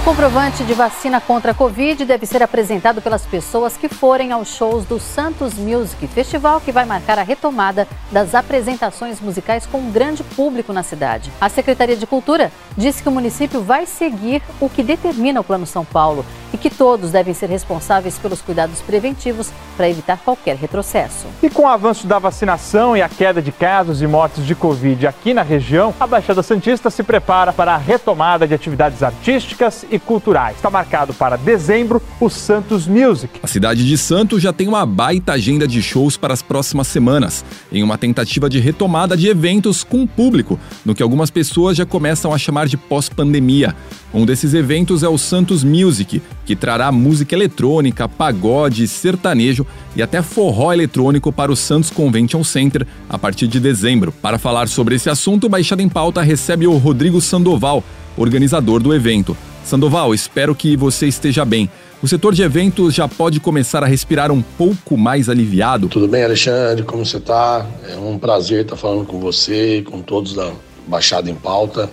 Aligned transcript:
O 0.00 0.02
comprovante 0.02 0.64
de 0.64 0.72
vacina 0.72 1.20
contra 1.20 1.50
a 1.50 1.54
Covid 1.54 2.06
deve 2.06 2.24
ser 2.24 2.42
apresentado 2.42 3.02
pelas 3.02 3.26
pessoas 3.26 3.76
que 3.76 3.86
forem 3.86 4.32
aos 4.32 4.48
shows 4.48 4.86
do 4.86 4.98
Santos 4.98 5.52
Music, 5.54 6.06
festival 6.06 6.58
que 6.58 6.72
vai 6.72 6.86
marcar 6.86 7.18
a 7.18 7.22
retomada 7.22 7.86
das 8.10 8.34
apresentações 8.34 9.20
musicais 9.20 9.66
com 9.66 9.78
um 9.78 9.92
grande 9.92 10.24
público 10.24 10.72
na 10.72 10.82
cidade. 10.82 11.30
A 11.38 11.50
Secretaria 11.50 11.98
de 11.98 12.06
Cultura 12.06 12.50
disse 12.78 13.02
que 13.02 13.10
o 13.10 13.12
município 13.12 13.60
vai 13.60 13.84
seguir 13.84 14.42
o 14.58 14.70
que 14.70 14.82
determina 14.82 15.42
o 15.42 15.44
Plano 15.44 15.66
São 15.66 15.84
Paulo 15.84 16.24
e 16.50 16.56
que 16.56 16.70
todos 16.70 17.10
devem 17.10 17.34
ser 17.34 17.50
responsáveis 17.50 18.18
pelos 18.18 18.40
cuidados 18.40 18.80
preventivos 18.80 19.50
para 19.80 19.88
evitar 19.88 20.18
qualquer 20.18 20.56
retrocesso. 20.56 21.26
E 21.42 21.48
com 21.48 21.62
o 21.62 21.66
avanço 21.66 22.06
da 22.06 22.18
vacinação 22.18 22.94
e 22.94 23.00
a 23.00 23.08
queda 23.08 23.40
de 23.40 23.50
casos 23.50 24.02
e 24.02 24.06
mortes 24.06 24.44
de 24.44 24.54
Covid 24.54 25.06
aqui 25.06 25.32
na 25.32 25.40
região, 25.40 25.94
a 25.98 26.06
Baixada 26.06 26.42
Santista 26.42 26.90
se 26.90 27.02
prepara 27.02 27.50
para 27.50 27.72
a 27.72 27.78
retomada 27.78 28.46
de 28.46 28.52
atividades 28.52 29.02
artísticas 29.02 29.86
e 29.90 29.98
culturais. 29.98 30.56
Está 30.56 30.68
marcado 30.68 31.14
para 31.14 31.38
dezembro 31.38 32.02
o 32.20 32.28
Santos 32.28 32.86
Music. 32.86 33.40
A 33.42 33.46
cidade 33.46 33.88
de 33.88 33.96
Santos 33.96 34.42
já 34.42 34.52
tem 34.52 34.68
uma 34.68 34.84
baita 34.84 35.32
agenda 35.32 35.66
de 35.66 35.80
shows 35.80 36.14
para 36.18 36.34
as 36.34 36.42
próximas 36.42 36.86
semanas, 36.86 37.42
em 37.72 37.82
uma 37.82 37.96
tentativa 37.96 38.50
de 38.50 38.60
retomada 38.60 39.16
de 39.16 39.28
eventos 39.28 39.82
com 39.82 40.06
público, 40.06 40.60
no 40.84 40.94
que 40.94 41.02
algumas 41.02 41.30
pessoas 41.30 41.74
já 41.74 41.86
começam 41.86 42.34
a 42.34 42.36
chamar 42.36 42.68
de 42.68 42.76
pós-pandemia. 42.76 43.74
Um 44.12 44.26
desses 44.26 44.54
eventos 44.54 45.04
é 45.04 45.08
o 45.08 45.16
Santos 45.16 45.62
Music, 45.62 46.20
que 46.44 46.56
trará 46.56 46.90
música 46.90 47.34
eletrônica, 47.34 48.08
pagode, 48.08 48.88
sertanejo 48.88 49.64
e 49.94 50.02
até 50.02 50.20
forró 50.20 50.72
eletrônico 50.72 51.32
para 51.32 51.52
o 51.52 51.56
Santos 51.56 51.90
Convention 51.90 52.42
Center 52.42 52.84
a 53.08 53.16
partir 53.16 53.46
de 53.46 53.60
dezembro. 53.60 54.10
Para 54.10 54.36
falar 54.36 54.68
sobre 54.68 54.96
esse 54.96 55.08
assunto, 55.08 55.48
Baixada 55.48 55.80
em 55.80 55.88
Pauta 55.88 56.22
recebe 56.22 56.66
o 56.66 56.76
Rodrigo 56.76 57.20
Sandoval, 57.20 57.84
organizador 58.16 58.82
do 58.82 58.92
evento. 58.92 59.36
Sandoval, 59.64 60.12
espero 60.12 60.56
que 60.56 60.76
você 60.76 61.06
esteja 61.06 61.44
bem. 61.44 61.70
O 62.02 62.08
setor 62.08 62.34
de 62.34 62.42
eventos 62.42 62.94
já 62.94 63.06
pode 63.06 63.38
começar 63.38 63.84
a 63.84 63.86
respirar 63.86 64.32
um 64.32 64.42
pouco 64.42 64.96
mais 64.96 65.28
aliviado? 65.28 65.86
Tudo 65.86 66.08
bem, 66.08 66.24
Alexandre? 66.24 66.82
Como 66.82 67.06
você 67.06 67.18
está? 67.18 67.64
É 67.88 67.96
um 67.96 68.18
prazer 68.18 68.62
estar 68.62 68.74
falando 68.74 69.06
com 69.06 69.20
você 69.20 69.78
e 69.78 69.82
com 69.82 70.00
todos 70.00 70.34
da 70.34 70.50
Baixada 70.88 71.30
em 71.30 71.34
Pauta. 71.34 71.90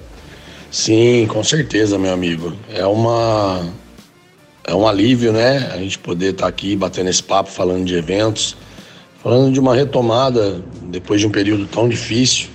Sim, 0.71 1.27
com 1.27 1.43
certeza, 1.43 1.97
meu 1.97 2.13
amigo. 2.13 2.53
É 2.73 2.85
uma 2.85 3.65
é 4.65 4.75
um 4.75 4.85
alívio, 4.85 5.31
né? 5.31 5.69
A 5.73 5.77
gente 5.77 5.97
poder 5.97 6.31
estar 6.31 6.47
aqui 6.47 6.75
batendo 6.75 7.09
esse 7.09 7.23
papo, 7.23 7.49
falando 7.49 7.85
de 7.85 7.95
eventos, 7.95 8.55
falando 9.23 9.51
de 9.53 9.59
uma 9.59 9.73
retomada 9.73 10.61
depois 10.83 11.21
de 11.21 11.27
um 11.27 11.31
período 11.31 11.65
tão 11.67 11.87
difícil 11.87 12.49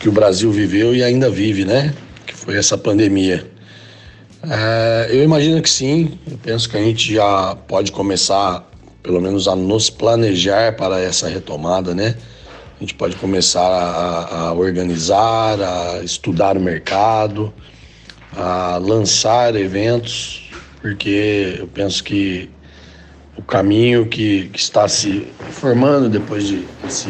que 0.00 0.08
o 0.08 0.12
Brasil 0.12 0.50
viveu 0.50 0.94
e 0.94 1.04
ainda 1.04 1.28
vive, 1.28 1.64
né? 1.64 1.94
Que 2.26 2.34
foi 2.34 2.56
essa 2.56 2.78
pandemia. 2.78 3.46
É, 4.42 5.08
eu 5.10 5.22
imagino 5.22 5.60
que 5.60 5.68
sim. 5.68 6.18
Eu 6.30 6.38
penso 6.38 6.70
que 6.70 6.76
a 6.76 6.82
gente 6.82 7.14
já 7.14 7.54
pode 7.68 7.92
começar, 7.92 8.66
pelo 9.02 9.20
menos, 9.20 9.46
a 9.46 9.54
nos 9.54 9.90
planejar 9.90 10.74
para 10.74 11.00
essa 11.00 11.28
retomada, 11.28 11.94
né? 11.94 12.14
A 12.76 12.80
gente 12.80 12.94
pode 12.94 13.16
começar 13.16 13.66
a, 13.66 14.48
a 14.48 14.52
organizar, 14.52 15.58
a 15.58 16.02
estudar 16.04 16.58
o 16.58 16.60
mercado, 16.60 17.50
a 18.36 18.76
lançar 18.76 19.56
eventos, 19.56 20.50
porque 20.82 21.56
eu 21.58 21.66
penso 21.68 22.04
que 22.04 22.50
o 23.34 23.42
caminho 23.42 24.06
que, 24.06 24.48
que 24.48 24.58
está 24.58 24.86
se 24.88 25.26
formando 25.52 26.10
depois 26.10 26.46
de 26.46 26.66
esse 26.86 27.08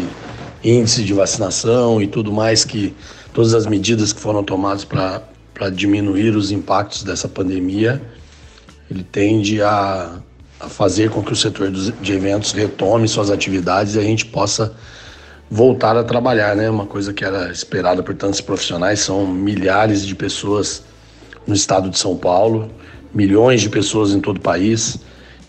índice 0.62 1.02
de 1.02 1.12
vacinação 1.12 2.00
e 2.00 2.06
tudo 2.06 2.32
mais 2.32 2.64
que 2.64 2.94
todas 3.34 3.52
as 3.52 3.66
medidas 3.66 4.12
que 4.12 4.20
foram 4.20 4.44
tomadas 4.44 4.84
para 4.84 5.70
diminuir 5.74 6.36
os 6.36 6.52
impactos 6.52 7.02
dessa 7.02 7.28
pandemia, 7.28 8.00
ele 8.88 9.02
tende 9.02 9.60
a, 9.62 10.20
a 10.60 10.68
fazer 10.68 11.10
com 11.10 11.24
que 11.24 11.32
o 11.32 11.36
setor 11.36 11.72
dos, 11.72 11.92
de 12.00 12.12
eventos 12.12 12.52
retome 12.52 13.08
suas 13.08 13.32
atividades 13.32 13.96
e 13.96 13.98
a 13.98 14.02
gente 14.02 14.26
possa 14.26 14.72
voltar 15.50 15.96
a 15.96 16.04
trabalhar, 16.04 16.56
né? 16.56 16.68
Uma 16.68 16.86
coisa 16.86 17.12
que 17.12 17.24
era 17.24 17.50
esperada 17.50 18.02
por 18.02 18.14
tantos 18.14 18.40
profissionais, 18.40 19.00
são 19.00 19.26
milhares 19.26 20.04
de 20.04 20.14
pessoas 20.14 20.82
no 21.46 21.54
estado 21.54 21.88
de 21.88 21.98
São 21.98 22.16
Paulo, 22.16 22.70
milhões 23.14 23.60
de 23.60 23.68
pessoas 23.68 24.12
em 24.12 24.20
todo 24.20 24.38
o 24.38 24.40
país 24.40 24.98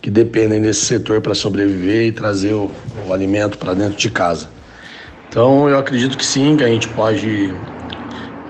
que 0.01 0.11
dependem 0.11 0.61
desse 0.61 0.85
setor 0.85 1.21
para 1.21 1.33
sobreviver 1.33 2.07
e 2.07 2.11
trazer 2.11 2.53
o, 2.53 2.71
o 3.07 3.13
alimento 3.13 3.57
para 3.57 3.73
dentro 3.73 3.97
de 3.97 4.09
casa. 4.09 4.47
Então, 5.27 5.67
eu 5.67 5.77
acredito 5.77 6.17
que 6.17 6.25
sim, 6.25 6.55
que 6.55 6.63
a 6.63 6.67
gente 6.67 6.87
pode 6.89 7.53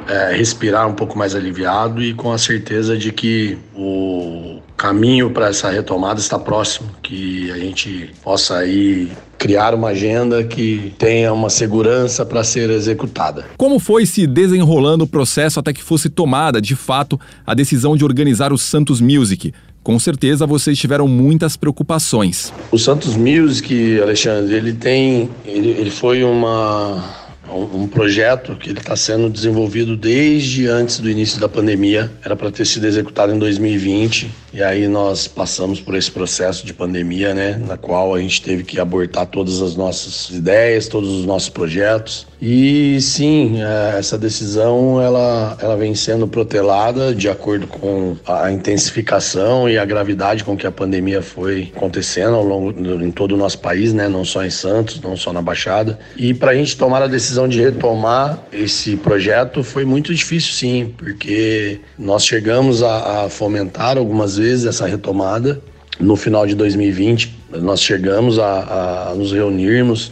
é, 0.08 0.34
respirar 0.36 0.88
um 0.88 0.94
pouco 0.94 1.18
mais 1.18 1.34
aliviado 1.34 2.02
e 2.02 2.14
com 2.14 2.32
a 2.32 2.38
certeza 2.38 2.98
de 2.98 3.12
que 3.12 3.58
o 3.76 4.60
caminho 4.76 5.32
para 5.32 5.48
essa 5.48 5.70
retomada 5.70 6.20
está 6.20 6.38
próximo, 6.38 6.90
que 7.02 7.50
a 7.52 7.58
gente 7.58 8.14
possa 8.24 8.58
aí 8.58 9.12
criar 9.38 9.74
uma 9.74 9.90
agenda 9.90 10.44
que 10.44 10.94
tenha 10.98 11.32
uma 11.32 11.50
segurança 11.50 12.26
para 12.26 12.44
ser 12.44 12.70
executada. 12.70 13.46
Como 13.58 13.80
foi 13.80 14.06
se 14.06 14.26
desenrolando 14.26 15.04
o 15.04 15.08
processo 15.08 15.60
até 15.60 15.72
que 15.72 15.84
fosse 15.84 16.10
tomada, 16.10 16.62
de 16.62 16.76
fato, 16.76 17.20
a 17.46 17.54
decisão 17.54 17.96
de 17.96 18.04
organizar 18.04 18.52
o 18.52 18.58
Santos 18.58 19.00
Music? 19.00 19.54
Com 19.84 19.98
certeza 20.00 20.46
vocês 20.46 20.78
tiveram 20.78 21.08
muitas 21.08 21.56
preocupações. 21.56 22.52
O 22.72 22.78
Santos 22.78 23.16
Music, 23.16 24.02
Alexandre, 24.02 24.56
ele 24.56 24.74
tem, 24.74 25.30
ele, 25.46 25.70
ele 25.70 25.92
foi 25.92 26.24
uma 26.24 27.26
um 27.50 27.88
projeto 27.88 28.56
que 28.56 28.70
ele 28.70 28.80
está 28.80 28.96
sendo 28.96 29.30
desenvolvido 29.30 29.96
desde 29.96 30.68
antes 30.68 31.00
do 31.00 31.10
início 31.10 31.40
da 31.40 31.48
pandemia. 31.48 32.12
Era 32.24 32.36
para 32.36 32.52
ter 32.52 32.66
sido 32.66 32.86
executado 32.86 33.34
em 33.34 33.40
2020 33.40 34.30
e 34.58 34.64
aí 34.64 34.88
nós 34.88 35.28
passamos 35.28 35.80
por 35.80 35.94
esse 35.94 36.10
processo 36.10 36.66
de 36.66 36.74
pandemia, 36.74 37.32
né, 37.32 37.62
na 37.64 37.78
qual 37.78 38.16
a 38.16 38.20
gente 38.20 38.42
teve 38.42 38.64
que 38.64 38.80
abortar 38.80 39.28
todas 39.28 39.62
as 39.62 39.76
nossas 39.76 40.32
ideias, 40.32 40.88
todos 40.88 41.12
os 41.12 41.28
nossos 41.28 41.48
projetos. 41.48 42.26
E 42.42 43.00
sim, 43.00 43.62
é, 43.62 44.00
essa 44.00 44.18
decisão 44.18 45.00
ela, 45.00 45.56
ela 45.62 45.76
vem 45.78 45.94
sendo 45.94 46.28
protelada 46.28 47.14
de 47.14 47.30
acordo 47.30 47.68
com 47.68 48.18
a 48.26 48.52
intensificação 48.52 49.70
e 49.70 49.78
a 49.78 49.86
gravidade 49.86 50.44
com 50.44 50.58
que 50.58 50.66
a 50.66 50.72
pandemia 50.72 51.22
foi 51.22 51.72
acontecendo 51.76 52.34
ao 52.34 52.44
longo 52.44 52.72
em 53.04 53.12
todo 53.12 53.34
o 53.34 53.38
nosso 53.38 53.60
país, 53.60 53.94
né, 53.94 54.10
não 54.10 54.26
só 54.26 54.44
em 54.44 54.50
Santos, 54.50 55.00
não 55.00 55.16
só 55.16 55.32
na 55.32 55.42
Baixada. 55.42 56.00
E 56.16 56.34
para 56.34 56.50
a 56.50 56.56
gente 56.56 56.76
tomar 56.76 57.04
a 57.04 57.08
decisão 57.08 57.48
de 57.48 57.62
retomar 57.62 58.40
esse 58.52 58.98
projeto 58.98 59.64
foi 59.64 59.86
muito 59.86 60.16
difícil, 60.16 60.54
sim, 60.54 60.96
porque 60.98 61.80
nós 61.96 62.26
chegamos 62.26 62.82
a, 62.82 63.26
a 63.26 63.30
fomentar 63.30 64.00
algumas 64.00 64.38
vezes 64.38 64.47
essa 64.48 64.86
retomada. 64.86 65.62
No 66.00 66.16
final 66.16 66.46
de 66.46 66.56
2020, 66.56 67.36
nós 67.62 67.82
chegamos 67.82 68.38
a, 68.38 69.10
a 69.10 69.16
nos 69.16 69.32
reunirmos 69.32 70.12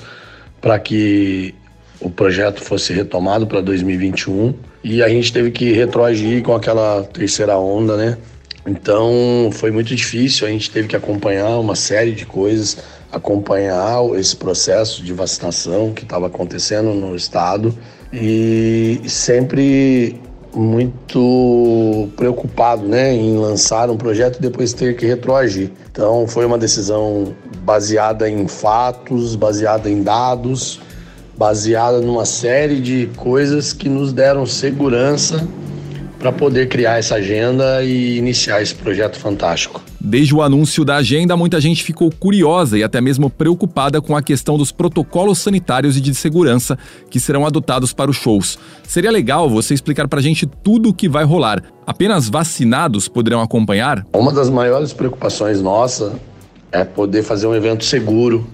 para 0.59 0.79
que 0.79 1.53
o 1.99 2.09
projeto 2.09 2.61
fosse 2.61 2.91
retomado 2.91 3.45
para 3.45 3.61
2021 3.61 4.53
e 4.83 5.01
a 5.01 5.09
gente 5.09 5.31
teve 5.31 5.51
que 5.51 5.71
retroagir 5.71 6.43
com 6.43 6.53
aquela 6.53 7.03
terceira 7.03 7.57
onda, 7.57 7.95
né? 7.95 8.17
Então 8.67 9.49
foi 9.51 9.69
muito 9.69 9.95
difícil, 9.95 10.47
a 10.47 10.49
gente 10.49 10.71
teve 10.71 10.87
que 10.87 10.95
acompanhar 10.95 11.59
uma 11.59 11.75
série 11.75 12.11
de 12.11 12.25
coisas, 12.25 12.77
acompanhar 13.11 14.03
esse 14.15 14.35
processo 14.35 15.03
de 15.03 15.13
vacinação 15.13 15.93
que 15.93 16.03
estava 16.03 16.27
acontecendo 16.27 16.93
no 16.93 17.15
estado 17.15 17.77
e 18.11 19.01
sempre 19.07 20.19
muito 20.55 22.09
preocupado 22.15 22.87
né, 22.87 23.13
em 23.13 23.37
lançar 23.37 23.89
um 23.89 23.97
projeto 23.97 24.37
e 24.37 24.41
depois 24.41 24.73
ter 24.73 24.95
que 24.95 25.05
retroagir. 25.05 25.71
Então 25.91 26.27
foi 26.27 26.45
uma 26.45 26.57
decisão 26.57 27.35
baseada 27.63 28.29
em 28.29 28.47
fatos, 28.47 29.35
baseada 29.35 29.89
em 29.89 30.01
dados, 30.01 30.79
baseada 31.37 31.99
numa 31.99 32.25
série 32.25 32.79
de 32.79 33.09
coisas 33.17 33.73
que 33.73 33.89
nos 33.89 34.13
deram 34.13 34.45
segurança 34.45 35.45
para 36.17 36.31
poder 36.31 36.69
criar 36.69 36.97
essa 36.97 37.15
agenda 37.15 37.83
e 37.83 38.17
iniciar 38.17 38.61
esse 38.61 38.73
projeto 38.73 39.19
fantástico. 39.19 39.81
Desde 40.07 40.35
o 40.35 40.43
anúncio 40.43 40.85
da 40.85 40.97
agenda, 40.97 41.35
muita 41.35 41.59
gente 41.59 41.83
ficou 41.83 42.11
curiosa 42.11 42.77
e 42.77 42.83
até 42.83 43.01
mesmo 43.01 43.27
preocupada 43.27 43.99
com 43.99 44.15
a 44.15 44.21
questão 44.21 44.55
dos 44.55 44.71
protocolos 44.71 45.39
sanitários 45.39 45.97
e 45.97 45.99
de 45.99 46.13
segurança 46.13 46.77
que 47.09 47.19
serão 47.19 47.43
adotados 47.43 47.91
para 47.91 48.11
os 48.11 48.15
shows. 48.15 48.59
Seria 48.83 49.09
legal 49.09 49.49
você 49.49 49.73
explicar 49.73 50.07
para 50.07 50.19
a 50.19 50.21
gente 50.21 50.45
tudo 50.45 50.89
o 50.89 50.93
que 50.93 51.09
vai 51.09 51.23
rolar. 51.23 51.63
Apenas 51.87 52.29
vacinados 52.29 53.07
poderão 53.07 53.41
acompanhar? 53.41 54.05
Uma 54.13 54.31
das 54.31 54.47
maiores 54.47 54.93
preocupações 54.93 55.59
nossa 55.59 56.13
é 56.71 56.83
poder 56.83 57.23
fazer 57.23 57.47
um 57.47 57.55
evento 57.55 57.83
seguro, 57.83 58.45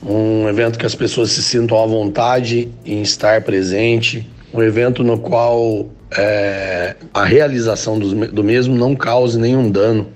um 0.00 0.48
evento 0.48 0.78
que 0.78 0.86
as 0.86 0.94
pessoas 0.94 1.32
se 1.32 1.42
sintam 1.42 1.82
à 1.82 1.86
vontade 1.86 2.68
em 2.86 3.02
estar 3.02 3.42
presente, 3.42 4.30
um 4.52 4.62
evento 4.62 5.02
no 5.02 5.18
qual 5.18 5.88
é, 6.16 6.94
a 7.12 7.24
realização 7.24 7.98
do, 7.98 8.28
do 8.28 8.44
mesmo 8.44 8.76
não 8.76 8.94
cause 8.94 9.36
nenhum 9.36 9.68
dano 9.68 10.06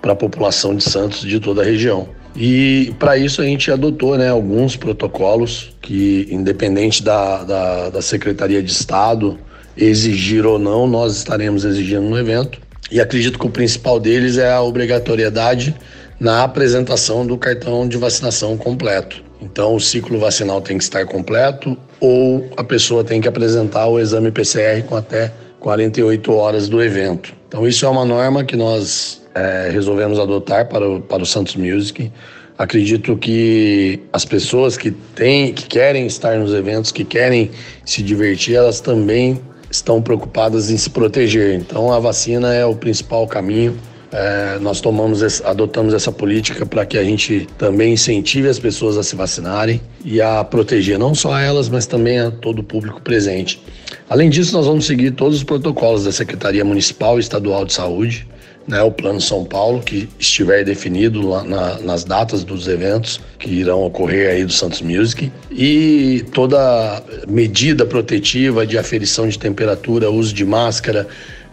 para 0.00 0.12
a 0.12 0.16
população 0.16 0.74
de 0.74 0.84
Santos 0.84 1.20
de 1.20 1.40
toda 1.40 1.62
a 1.62 1.64
região. 1.64 2.08
E 2.36 2.94
para 2.98 3.16
isso 3.16 3.42
a 3.42 3.44
gente 3.44 3.70
adotou 3.70 4.16
né, 4.16 4.28
alguns 4.28 4.76
protocolos 4.76 5.74
que, 5.80 6.28
independente 6.30 7.02
da, 7.02 7.42
da, 7.42 7.90
da, 7.90 8.02
Secretaria 8.02 8.62
de 8.62 8.70
Estado 8.70 9.38
exigir 9.76 10.46
ou 10.46 10.58
não, 10.58 10.86
nós 10.86 11.16
estaremos 11.16 11.64
exigindo 11.64 12.02
no 12.02 12.18
evento. 12.18 12.60
E 12.90 13.00
acredito 13.00 13.38
que 13.38 13.46
o 13.46 13.50
principal 13.50 13.98
deles 13.98 14.38
é 14.38 14.52
a 14.52 14.62
obrigatoriedade 14.62 15.74
na 16.18 16.42
apresentação 16.42 17.26
do 17.26 17.36
cartão 17.36 17.86
de 17.88 17.96
vacinação 17.96 18.56
completo. 18.56 19.22
Então, 19.40 19.74
o 19.74 19.80
ciclo 19.80 20.18
vacinal 20.18 20.60
tem 20.60 20.78
que 20.78 20.84
estar 20.84 21.06
completo 21.06 21.76
ou 22.00 22.48
a 22.56 22.64
pessoa 22.64 23.04
tem 23.04 23.20
que 23.20 23.28
apresentar 23.28 23.86
o 23.86 23.98
exame 23.98 24.30
PCR 24.30 24.82
com 24.82 24.96
até 24.96 25.32
48 25.60 26.32
horas 26.32 26.68
do 26.68 26.82
evento. 26.82 27.37
Então, 27.48 27.66
isso 27.66 27.86
é 27.86 27.88
uma 27.88 28.04
norma 28.04 28.44
que 28.44 28.54
nós 28.54 29.22
é, 29.34 29.70
resolvemos 29.72 30.18
adotar 30.18 30.68
para 30.68 30.86
o, 30.86 31.00
para 31.00 31.22
o 31.22 31.26
Santos 31.26 31.56
Music. 31.56 32.12
Acredito 32.58 33.16
que 33.16 34.00
as 34.12 34.24
pessoas 34.24 34.76
que 34.76 34.90
têm, 34.90 35.54
que 35.54 35.66
querem 35.66 36.06
estar 36.06 36.38
nos 36.38 36.52
eventos, 36.52 36.92
que 36.92 37.04
querem 37.04 37.50
se 37.86 38.02
divertir, 38.02 38.56
elas 38.56 38.80
também 38.80 39.40
estão 39.70 40.02
preocupadas 40.02 40.70
em 40.70 40.76
se 40.76 40.90
proteger. 40.90 41.54
Então, 41.54 41.90
a 41.90 41.98
vacina 41.98 42.52
é 42.52 42.66
o 42.66 42.74
principal 42.74 43.26
caminho 43.26 43.78
é, 44.10 44.58
nós 44.60 44.80
tomamos, 44.80 45.22
adotamos 45.42 45.92
essa 45.92 46.10
política 46.10 46.64
para 46.64 46.86
que 46.86 46.96
a 46.96 47.04
gente 47.04 47.46
também 47.58 47.92
incentive 47.92 48.48
as 48.48 48.58
pessoas 48.58 48.96
a 48.96 49.02
se 49.02 49.14
vacinarem 49.14 49.80
e 50.04 50.20
a 50.20 50.42
proteger 50.42 50.98
não 50.98 51.14
só 51.14 51.38
elas, 51.38 51.68
mas 51.68 51.86
também 51.86 52.18
a 52.18 52.30
todo 52.30 52.60
o 52.60 52.62
público 52.62 53.02
presente. 53.02 53.62
Além 54.08 54.30
disso, 54.30 54.54
nós 54.54 54.66
vamos 54.66 54.86
seguir 54.86 55.10
todos 55.10 55.36
os 55.36 55.44
protocolos 55.44 56.04
da 56.04 56.12
Secretaria 56.12 56.64
Municipal 56.64 57.18
e 57.18 57.20
Estadual 57.20 57.66
de 57.66 57.74
Saúde, 57.74 58.26
né, 58.66 58.82
o 58.82 58.90
Plano 58.90 59.20
São 59.20 59.44
Paulo, 59.44 59.80
que 59.80 60.08
estiver 60.18 60.62
definido 60.62 61.42
na, 61.44 61.78
nas 61.78 62.04
datas 62.04 62.44
dos 62.44 62.68
eventos 62.68 63.18
que 63.38 63.48
irão 63.48 63.82
ocorrer 63.82 64.30
aí 64.30 64.44
do 64.44 64.52
Santos 64.52 64.82
Music, 64.82 65.32
e 65.50 66.24
toda 66.34 67.02
medida 67.26 67.86
protetiva 67.86 68.66
de 68.66 68.76
aferição 68.76 69.26
de 69.26 69.38
temperatura, 69.38 70.10
uso 70.10 70.34
de 70.34 70.44
máscara, 70.44 71.08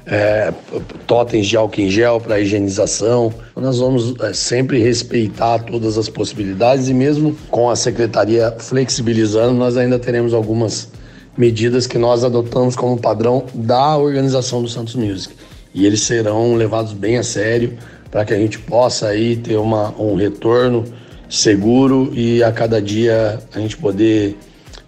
é, 0.06 0.54
totens 1.08 1.48
de 1.48 1.58
álcool 1.58 1.82
em 1.82 1.90
gel 1.90 2.20
para 2.20 2.40
higienização. 2.40 3.34
Nós 3.56 3.80
vamos 3.80 4.14
é, 4.22 4.34
sempre 4.34 4.80
respeitar 4.80 5.60
todas 5.60 5.98
as 5.98 6.08
possibilidades 6.10 6.90
e 6.90 6.94
mesmo 6.94 7.36
com 7.50 7.70
a 7.70 7.76
secretaria 7.76 8.52
flexibilizando, 8.60 9.54
nós 9.54 9.78
ainda 9.78 9.98
teremos 9.98 10.34
algumas 10.34 10.90
medidas 11.38 11.86
que 11.88 11.98
nós 11.98 12.24
adotamos 12.24 12.76
como 12.76 12.98
padrão 12.98 13.46
da 13.54 13.98
organização 13.98 14.62
do 14.62 14.70
Santos 14.70 14.96
Music. 14.96 15.34
E 15.74 15.86
eles 15.86 16.02
serão 16.02 16.56
levados 16.56 16.94
bem 16.94 17.18
a 17.18 17.24
sério 17.24 17.78
para 18.10 18.24
que 18.24 18.34
a 18.34 18.38
gente 18.38 18.60
possa 18.60 19.08
aí 19.08 19.36
ter 19.36 19.58
uma, 19.58 19.94
um 20.00 20.16
retorno 20.16 20.86
seguro 21.28 22.12
e 22.14 22.42
a 22.44 22.52
cada 22.52 22.82
dia 22.82 23.40
a 23.54 23.60
gente 23.60 23.76
poder 23.76 24.38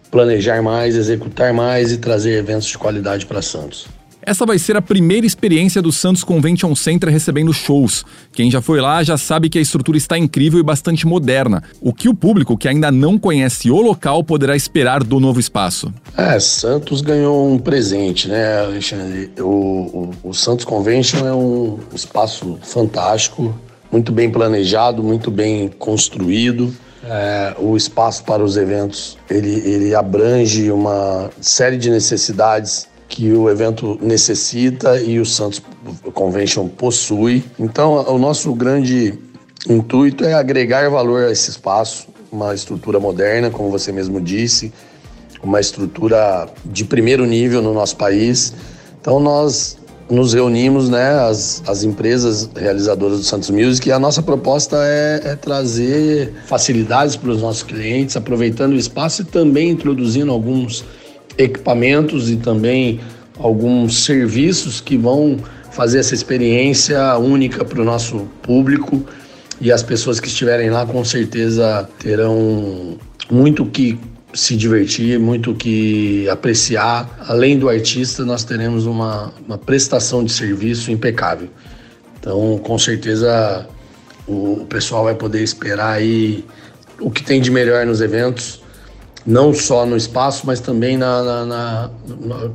planejar 0.10 0.62
mais, 0.62 0.96
executar 0.96 1.54
mais 1.54 1.92
e 1.92 1.98
trazer 1.98 2.38
eventos 2.38 2.68
de 2.68 2.78
qualidade 2.78 3.26
para 3.26 3.42
Santos. 3.42 3.97
Essa 4.28 4.46
vai 4.46 4.60
ser 4.60 4.76
a 4.76 4.82
primeira 4.82 5.26
experiência 5.26 5.82
do 5.82 5.90
Santos 5.90 6.22
Convention 6.22 6.76
Center 6.76 7.10
recebendo 7.10 7.54
shows. 7.54 8.04
Quem 8.34 8.52
já 8.52 8.62
foi 8.62 8.82
lá 8.82 9.02
já 9.02 9.18
sabe 9.18 9.48
que 9.50 9.58
a 9.58 9.62
estrutura 9.62 9.98
está 9.98 10.18
incrível 10.18 10.60
e 10.60 10.64
bastante 10.64 11.08
moderna. 11.08 11.64
O 11.80 11.94
que 11.94 12.10
o 12.10 12.14
público 12.14 12.58
que 12.58 12.68
ainda 12.68 12.92
não 12.92 13.18
conhece 13.18 13.72
o 13.72 13.80
local 13.80 14.26
poderá 14.26 14.54
esperar 14.54 15.02
do 15.02 15.18
novo 15.22 15.40
espaço? 15.40 15.94
É, 16.18 16.38
Santos 16.42 17.00
ganhou 17.00 17.50
um 17.50 17.58
presente, 17.58 18.28
né, 18.28 18.64
Alexandre? 18.64 19.32
O, 19.40 20.12
o, 20.24 20.30
o 20.32 20.34
Santos 20.34 20.66
Convention 20.66 21.26
é 21.26 21.34
um 21.34 21.80
espaço 21.96 22.60
fantástico, 22.64 23.58
muito 23.90 24.12
bem 24.12 24.30
planejado, 24.30 25.02
muito 25.02 25.32
bem 25.32 25.70
construído. 25.70 26.76
É, 27.02 27.56
o 27.60 27.78
espaço 27.78 28.26
para 28.26 28.44
os 28.44 28.58
eventos 28.58 29.18
ele, 29.30 29.62
ele 29.66 29.96
abrange 29.96 30.70
uma 30.70 31.30
série 31.40 31.78
de 31.78 31.90
necessidades 31.90 32.90
que 33.08 33.32
o 33.32 33.50
evento 33.50 33.98
necessita 34.02 35.02
e 35.02 35.20
o 35.20 35.26
Santos 35.26 35.62
Convention 36.14 36.68
possui. 36.68 37.44
Então, 37.58 37.94
o 38.14 38.18
nosso 38.18 38.54
grande 38.54 39.18
intuito 39.70 40.24
é 40.24 40.34
agregar 40.34 40.90
valor 40.90 41.26
a 41.26 41.32
esse 41.32 41.50
espaço, 41.50 42.08
uma 42.32 42.54
estrutura 42.54 43.00
moderna, 43.00 43.50
como 43.50 43.72
você 43.72 43.92
mesmo 43.92 44.20
disse, 44.20 44.74
uma 45.42 45.60
estrutura 45.60 46.48
de 46.66 46.84
primeiro 46.84 47.26
nível 47.26 47.62
no 47.62 47.74
nosso 47.74 47.96
país. 47.96 48.54
Então, 49.00 49.20
nós 49.20 49.78
nos 50.10 50.34
reunimos, 50.34 50.90
né, 50.90 51.20
as, 51.20 51.62
as 51.68 51.84
empresas 51.84 52.50
realizadoras 52.56 53.20
do 53.20 53.24
Santos 53.24 53.50
Music, 53.50 53.88
e 53.88 53.92
a 53.92 54.00
nossa 54.00 54.22
proposta 54.22 54.78
é, 54.82 55.22
é 55.32 55.36
trazer 55.36 56.34
facilidades 56.46 57.16
para 57.16 57.30
os 57.30 57.42
nossos 57.42 57.64
clientes, 57.64 58.16
aproveitando 58.16 58.74
o 58.74 58.78
espaço 58.78 59.22
e 59.22 59.26
também 59.26 59.70
introduzindo 59.70 60.32
alguns 60.32 60.86
equipamentos 61.38 62.30
e 62.30 62.38
também 62.38 63.00
alguns 63.38 64.04
serviços 64.04 64.82
que 64.82 64.98
vão 64.98 65.38
fazer 65.72 66.00
essa 66.00 66.14
experiência 66.14 67.18
única 67.18 67.64
para 67.64 67.82
o 67.82 67.86
nosso 67.86 68.28
público 68.42 69.06
e 69.62 69.72
as 69.72 69.84
pessoas 69.84 70.20
que 70.20 70.28
estiverem 70.28 70.70
lá 70.70 70.86
com 70.86 71.04
certeza 71.04 71.88
terão 72.00 72.98
muito 73.30 73.66
que 73.66 74.00
se 74.34 74.56
divertir, 74.56 75.20
muito 75.20 75.54
que 75.56 76.28
apreciar. 76.30 77.10
Além 77.28 77.58
do 77.58 77.70
artista, 77.70 78.24
nós 78.24 78.44
teremos 78.44 78.86
uma, 78.86 79.34
uma 79.48 79.58
prestação 79.58 80.24
de 80.24 80.32
serviço 80.32 80.92
impecável. 80.92 81.50
Então, 82.20 82.60
com 82.60 82.78
certeza, 82.78 83.68
o, 84.28 84.62
o 84.62 84.66
pessoal 84.66 85.06
vai 85.06 85.16
poder 85.16 85.42
esperar 85.42 85.94
aí 85.94 86.46
o 87.00 87.10
que 87.10 87.24
tem 87.24 87.42
de 87.42 87.50
melhor 87.50 87.86
nos 87.86 88.02
eventos 88.02 88.62
não 89.28 89.54
só 89.54 89.86
no 89.86 89.98
espaço, 89.98 90.48
mas 90.48 90.62
também 90.62 90.96
na, 90.96 91.22
na, 91.22 91.46
na, 91.46 91.90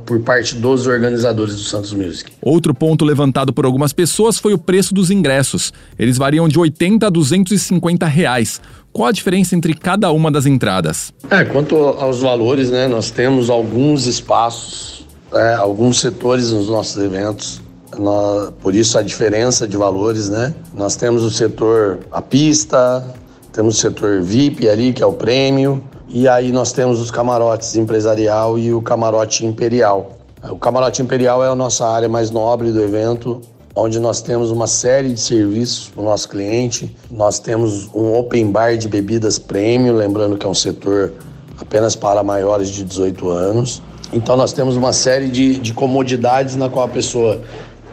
por 0.03 0.19
parte 0.21 0.55
dos 0.55 0.87
organizadores 0.87 1.53
do 1.53 1.61
Santos 1.61 1.93
Music. 1.93 2.31
Outro 2.41 2.73
ponto 2.73 3.05
levantado 3.05 3.53
por 3.53 3.63
algumas 3.63 3.93
pessoas 3.93 4.39
foi 4.39 4.55
o 4.55 4.57
preço 4.57 4.91
dos 4.91 5.11
ingressos. 5.11 5.71
Eles 5.99 6.17
variam 6.17 6.47
de 6.47 6.57
80 6.57 7.05
a 7.05 7.09
250 7.11 8.07
reais. 8.07 8.59
Qual 8.91 9.07
a 9.07 9.11
diferença 9.11 9.55
entre 9.55 9.75
cada 9.75 10.11
uma 10.11 10.31
das 10.31 10.47
entradas? 10.47 11.13
É, 11.29 11.45
quanto 11.45 11.75
aos 11.75 12.21
valores, 12.21 12.71
né, 12.71 12.87
nós 12.87 13.11
temos 13.11 13.51
alguns 13.51 14.07
espaços, 14.07 15.05
é, 15.31 15.53
alguns 15.53 15.99
setores 15.99 16.51
nos 16.51 16.69
nossos 16.69 16.97
eventos. 17.03 17.61
Nós, 17.99 18.51
por 18.61 18.73
isso 18.73 18.97
a 18.97 19.03
diferença 19.03 19.67
de 19.67 19.77
valores, 19.77 20.27
né? 20.27 20.55
Nós 20.73 20.95
temos 20.95 21.21
o 21.21 21.29
setor 21.29 21.99
a 22.11 22.21
pista, 22.21 23.05
temos 23.51 23.77
o 23.77 23.79
setor 23.79 24.23
VIP 24.23 24.67
ali, 24.67 24.91
que 24.91 25.03
é 25.03 25.05
o 25.05 25.13
prêmio, 25.13 25.83
e 26.13 26.27
aí 26.27 26.51
nós 26.51 26.71
temos 26.71 27.01
os 27.01 27.09
camarotes 27.09 27.75
empresarial 27.75 28.59
e 28.59 28.71
o 28.71 28.83
camarote 28.83 29.43
imperial. 29.47 30.11
O 30.47 30.59
camarote 30.59 31.01
imperial 31.01 31.43
é 31.43 31.47
a 31.47 31.55
nossa 31.55 31.87
área 31.87 32.07
mais 32.07 32.29
nobre 32.29 32.71
do 32.71 32.79
evento, 32.83 33.41
onde 33.75 33.99
nós 33.99 34.21
temos 34.21 34.51
uma 34.51 34.67
série 34.67 35.11
de 35.11 35.19
serviços 35.19 35.89
para 35.89 36.01
o 36.03 36.05
nosso 36.05 36.29
cliente. 36.29 36.95
Nós 37.09 37.39
temos 37.39 37.89
um 37.95 38.13
open 38.13 38.51
bar 38.51 38.77
de 38.77 38.87
bebidas 38.87 39.39
premium, 39.39 39.95
lembrando 39.95 40.37
que 40.37 40.45
é 40.45 40.49
um 40.49 40.53
setor 40.53 41.13
apenas 41.59 41.95
para 41.95 42.21
maiores 42.21 42.69
de 42.69 42.83
18 42.83 43.29
anos. 43.31 43.81
Então 44.13 44.37
nós 44.37 44.53
temos 44.53 44.75
uma 44.75 44.93
série 44.93 45.29
de, 45.29 45.57
de 45.57 45.73
comodidades 45.73 46.55
na 46.55 46.69
qual 46.69 46.85
a 46.85 46.89
pessoa 46.89 47.41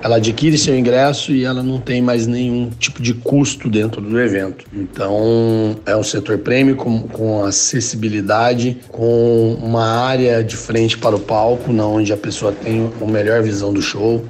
ela 0.02 0.16
adquire 0.16 0.57
seu 0.57 0.78
ingresso 0.78 1.33
e 1.33 1.45
ela 1.45 1.62
não 1.62 1.78
tem 1.78 2.00
mais 2.00 2.26
nenhum 2.26 2.71
tipo 2.78 3.02
de 3.02 3.14
custo 3.14 3.69
dentro 3.69 4.00
do 4.00 4.19
evento. 4.21 4.64
Então, 4.73 5.76
é 5.85 5.97
um 5.97 6.02
setor 6.02 6.38
prêmio 6.38 6.76
com, 6.76 7.02
com 7.02 7.45
acessibilidade, 7.45 8.78
com 8.88 9.59
uma 9.62 9.85
área 9.85 10.42
de 10.42 10.57
frente 10.57 10.97
para 10.97 11.16
o 11.16 11.21
palco, 11.21 11.73
na 11.73 11.87
onde 11.87 12.12
a 12.12 12.16
pessoa 12.16 12.52
tem 12.52 12.90
uma 13.00 13.11
melhor 13.11 13.42
visão 13.42 13.73
do 13.73 13.83
show. 13.83 14.25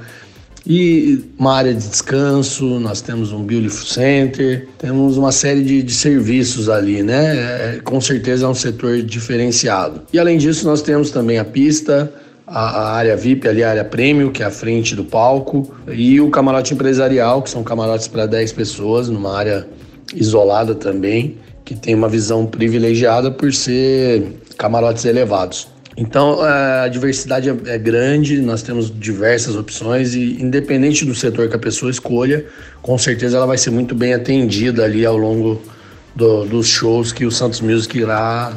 E 0.67 1.25
uma 1.39 1.55
área 1.55 1.73
de 1.73 1.89
descanso, 1.89 2.79
nós 2.79 3.01
temos 3.01 3.33
um 3.33 3.43
Beautiful 3.43 3.87
Center, 3.87 4.69
temos 4.79 5.17
uma 5.17 5.33
série 5.33 5.63
de, 5.63 5.83
de 5.83 5.93
serviços 5.93 6.69
ali, 6.69 7.03
né? 7.03 7.37
É, 7.77 7.81
com 7.83 8.01
certeza 8.01 8.45
é 8.45 8.49
um 8.49 8.55
setor 8.55 9.03
diferenciado. 9.03 10.03
E 10.13 10.19
além 10.19 10.37
disso, 10.37 10.67
nós 10.67 10.83
temos 10.83 11.11
também 11.11 11.39
a 11.39 11.45
pista, 11.45 12.13
a, 12.51 12.93
área 12.95 13.17
VIP, 13.17 13.47
ali 13.47 13.63
a 13.63 13.71
área 13.71 13.85
prêmio, 13.85 14.31
que 14.31 14.43
é 14.43 14.47
a 14.47 14.51
frente 14.51 14.95
do 14.95 15.05
palco, 15.05 15.73
e 15.89 16.21
o 16.21 16.31
camarote 16.31 16.75
empresarial, 16.75 17.43
que 17.43 17.51
são 17.51 17.63
camarotes 17.63 18.09
para 18.09 18.27
10 18.27 18.53
pessoas, 18.53 19.09
numa 19.09 19.37
área 19.37 19.67
isolada 20.15 20.75
também, 20.75 21.37
que 21.65 21.75
tem 21.75 21.95
uma 21.95 22.09
visão 22.09 22.45
privilegiada 22.45 23.31
por 23.31 23.53
ser 23.53 24.41
camarotes 24.59 25.05
elevados. 25.05 25.69
Então 25.97 26.45
é, 26.47 26.85
a 26.85 26.89
diversidade 26.89 27.49
é, 27.49 27.57
é 27.67 27.79
grande, 27.79 28.41
nós 28.41 28.63
temos 28.63 28.91
diversas 28.91 29.55
opções 29.55 30.15
e 30.15 30.43
independente 30.43 31.05
do 31.05 31.15
setor 31.15 31.49
que 31.49 31.57
a 31.57 31.59
pessoa 31.59 31.91
escolha, 31.91 32.47
com 32.81 32.97
certeza 32.97 33.37
ela 33.37 33.47
vai 33.47 33.59
ser 33.59 33.71
muito 33.71 33.95
bem 33.95 34.15
atendida 34.15 34.85
ali 34.85 35.05
ao 35.05 35.17
longo 35.17 35.61
do, 36.15 36.45
dos 36.47 36.67
shows 36.67 37.13
que 37.13 37.25
o 37.25 37.31
Santos 37.31 37.61
Music 37.61 37.99
irá 37.99 38.53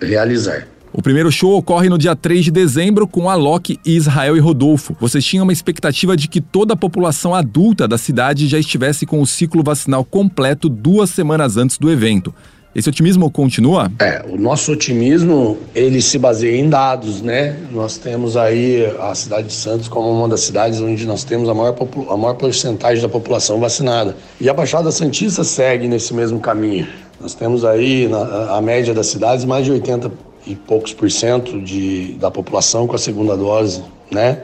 realizar. 0.00 0.66
O 0.96 1.02
primeiro 1.02 1.30
show 1.30 1.58
ocorre 1.58 1.90
no 1.90 1.98
dia 1.98 2.16
3 2.16 2.46
de 2.46 2.50
dezembro 2.50 3.06
com 3.06 3.28
Alok, 3.28 3.78
Israel 3.84 4.34
e 4.34 4.40
Rodolfo. 4.40 4.96
Vocês 4.98 5.22
tinham 5.22 5.42
uma 5.42 5.52
expectativa 5.52 6.16
de 6.16 6.26
que 6.26 6.40
toda 6.40 6.72
a 6.72 6.76
população 6.76 7.34
adulta 7.34 7.86
da 7.86 7.98
cidade 7.98 8.48
já 8.48 8.58
estivesse 8.58 9.04
com 9.04 9.20
o 9.20 9.26
ciclo 9.26 9.62
vacinal 9.62 10.02
completo 10.02 10.70
duas 10.70 11.10
semanas 11.10 11.58
antes 11.58 11.76
do 11.76 11.90
evento. 11.90 12.34
Esse 12.74 12.88
otimismo 12.88 13.30
continua? 13.30 13.92
É, 13.98 14.24
o 14.26 14.38
nosso 14.38 14.72
otimismo, 14.72 15.58
ele 15.74 16.00
se 16.00 16.18
baseia 16.18 16.56
em 16.56 16.66
dados, 16.70 17.20
né? 17.20 17.58
Nós 17.70 17.98
temos 17.98 18.34
aí 18.34 18.86
a 18.98 19.14
cidade 19.14 19.48
de 19.48 19.54
Santos 19.54 19.88
como 19.88 20.10
uma 20.10 20.28
das 20.30 20.40
cidades 20.40 20.80
onde 20.80 21.04
nós 21.04 21.24
temos 21.24 21.46
a 21.50 21.52
maior, 21.52 21.76
a 22.08 22.16
maior 22.16 22.34
porcentagem 22.34 23.02
da 23.02 23.08
população 23.08 23.60
vacinada. 23.60 24.16
E 24.40 24.48
a 24.48 24.54
Baixada 24.54 24.90
Santista 24.90 25.44
segue 25.44 25.88
nesse 25.88 26.14
mesmo 26.14 26.40
caminho. 26.40 26.86
Nós 27.20 27.34
temos 27.34 27.66
aí, 27.66 28.08
na, 28.08 28.56
a 28.56 28.62
média 28.62 28.94
das 28.94 29.08
cidades, 29.08 29.44
mais 29.44 29.66
de 29.66 29.72
80 29.72 30.25
e 30.46 30.54
poucos 30.54 30.92
por 30.92 31.10
cento 31.10 31.60
de, 31.60 32.12
da 32.14 32.30
população 32.30 32.86
com 32.86 32.94
a 32.94 32.98
segunda 32.98 33.36
dose, 33.36 33.82
né? 34.10 34.42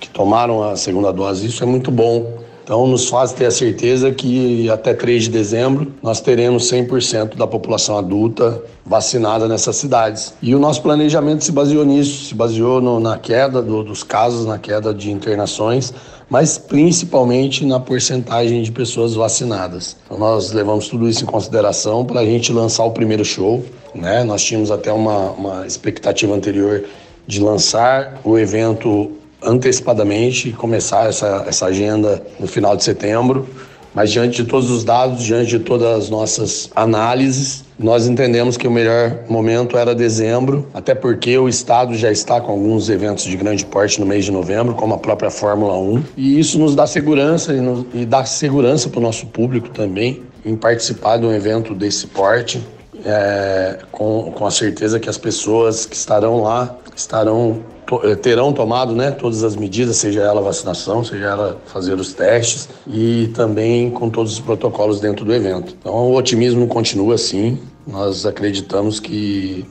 Que 0.00 0.08
tomaram 0.08 0.62
a 0.62 0.76
segunda 0.76 1.12
dose. 1.12 1.46
Isso 1.46 1.62
é 1.62 1.66
muito 1.66 1.90
bom. 1.90 2.42
Então, 2.64 2.86
nos 2.86 3.08
faz 3.08 3.32
ter 3.32 3.46
a 3.46 3.50
certeza 3.50 4.12
que 4.12 4.70
até 4.70 4.94
3 4.94 5.24
de 5.24 5.30
dezembro 5.30 5.92
nós 6.00 6.20
teremos 6.20 6.70
100% 6.70 7.36
da 7.36 7.46
população 7.46 7.98
adulta 7.98 8.62
vacinada 8.86 9.48
nessas 9.48 9.76
cidades. 9.76 10.32
E 10.40 10.54
o 10.54 10.60
nosso 10.60 10.80
planejamento 10.80 11.42
se 11.42 11.50
baseou 11.50 11.84
nisso, 11.84 12.26
se 12.26 12.34
baseou 12.34 12.80
no, 12.80 13.00
na 13.00 13.18
queda 13.18 13.60
do, 13.60 13.82
dos 13.82 14.04
casos, 14.04 14.46
na 14.46 14.58
queda 14.58 14.94
de 14.94 15.10
internações, 15.10 15.92
mas 16.30 16.56
principalmente 16.56 17.66
na 17.66 17.80
porcentagem 17.80 18.62
de 18.62 18.70
pessoas 18.70 19.14
vacinadas. 19.14 19.96
Então, 20.06 20.18
nós 20.18 20.52
levamos 20.52 20.88
tudo 20.88 21.08
isso 21.08 21.24
em 21.24 21.26
consideração 21.26 22.04
para 22.04 22.20
a 22.20 22.24
gente 22.24 22.52
lançar 22.52 22.84
o 22.84 22.92
primeiro 22.92 23.24
show. 23.24 23.62
Né? 23.94 24.24
Nós 24.24 24.42
tínhamos 24.42 24.70
até 24.70 24.92
uma, 24.92 25.30
uma 25.30 25.66
expectativa 25.66 26.34
anterior 26.34 26.84
de 27.26 27.40
lançar 27.40 28.20
o 28.24 28.38
evento 28.38 29.12
antecipadamente 29.42 30.48
e 30.48 30.52
começar 30.52 31.08
essa, 31.08 31.44
essa 31.46 31.66
agenda 31.66 32.22
no 32.38 32.46
final 32.46 32.76
de 32.76 32.84
setembro. 32.84 33.48
Mas 33.94 34.10
diante 34.10 34.42
de 34.42 34.48
todos 34.48 34.70
os 34.70 34.84
dados, 34.84 35.22
diante 35.22 35.50
de 35.50 35.58
todas 35.58 36.04
as 36.04 36.08
nossas 36.08 36.70
análises, 36.74 37.62
nós 37.78 38.06
entendemos 38.06 38.56
que 38.56 38.66
o 38.66 38.70
melhor 38.70 39.18
momento 39.28 39.76
era 39.76 39.94
dezembro, 39.94 40.66
até 40.72 40.94
porque 40.94 41.36
o 41.36 41.46
Estado 41.46 41.94
já 41.94 42.10
está 42.10 42.40
com 42.40 42.52
alguns 42.52 42.88
eventos 42.88 43.24
de 43.24 43.36
grande 43.36 43.66
porte 43.66 44.00
no 44.00 44.06
mês 44.06 44.24
de 44.24 44.30
novembro, 44.30 44.74
como 44.74 44.94
a 44.94 44.98
própria 44.98 45.30
Fórmula 45.30 45.76
1. 45.78 46.04
E 46.16 46.40
isso 46.40 46.58
nos 46.58 46.74
dá 46.74 46.86
segurança 46.86 47.52
e, 47.52 47.60
nos, 47.60 47.84
e 47.92 48.06
dá 48.06 48.24
segurança 48.24 48.88
para 48.88 48.98
o 48.98 49.02
nosso 49.02 49.26
público 49.26 49.68
também 49.68 50.22
em 50.44 50.56
participar 50.56 51.18
de 51.18 51.26
um 51.26 51.32
evento 51.32 51.74
desse 51.74 52.06
porte, 52.06 52.62
é, 53.04 53.78
com, 53.90 54.32
com 54.32 54.46
a 54.46 54.50
certeza 54.50 54.98
que 55.00 55.08
as 55.08 55.18
pessoas 55.18 55.86
que 55.86 55.96
estarão 55.96 56.42
lá 56.42 56.76
estarão 56.94 57.62
eh, 58.04 58.14
terão 58.16 58.52
tomado 58.52 58.94
né, 58.94 59.10
todas 59.10 59.42
as 59.42 59.56
medidas, 59.56 59.96
seja 59.96 60.22
ela 60.22 60.40
vacinação, 60.40 61.04
seja 61.04 61.26
ela 61.26 61.60
fazer 61.66 61.94
os 61.94 62.12
testes 62.12 62.68
e 62.86 63.30
também 63.34 63.90
com 63.90 64.08
todos 64.08 64.32
os 64.32 64.40
protocolos 64.40 65.00
dentro 65.00 65.24
do 65.24 65.34
evento. 65.34 65.74
Então 65.78 65.92
o 65.92 66.16
otimismo 66.16 66.66
continua 66.66 67.16
assim. 67.16 67.58
Nós 67.86 68.24
acreditamos 68.24 69.00
que 69.00 69.66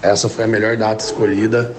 essa 0.00 0.28
foi 0.28 0.44
a 0.44 0.48
melhor 0.48 0.76
data 0.76 1.04
escolhida 1.04 1.74